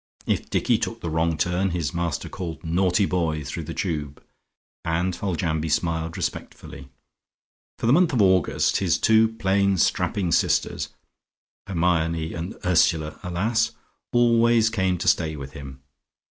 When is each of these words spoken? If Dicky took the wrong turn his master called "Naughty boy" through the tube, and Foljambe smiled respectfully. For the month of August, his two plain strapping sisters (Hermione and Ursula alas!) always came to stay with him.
If 0.25 0.49
Dicky 0.49 0.79
took 0.79 1.01
the 1.01 1.11
wrong 1.11 1.37
turn 1.37 1.69
his 1.69 1.93
master 1.93 2.27
called 2.27 2.63
"Naughty 2.63 3.05
boy" 3.05 3.43
through 3.43 3.65
the 3.65 3.73
tube, 3.75 4.23
and 4.83 5.15
Foljambe 5.15 5.69
smiled 5.69 6.17
respectfully. 6.17 6.89
For 7.77 7.85
the 7.85 7.93
month 7.93 8.11
of 8.11 8.19
August, 8.19 8.77
his 8.77 8.97
two 8.97 9.27
plain 9.27 9.77
strapping 9.77 10.31
sisters 10.31 10.89
(Hermione 11.67 12.33
and 12.33 12.57
Ursula 12.65 13.19
alas!) 13.21 13.73
always 14.11 14.71
came 14.71 14.97
to 14.97 15.07
stay 15.07 15.35
with 15.35 15.51
him. 15.53 15.83